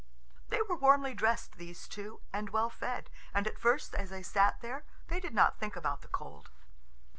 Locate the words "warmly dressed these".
0.77-1.87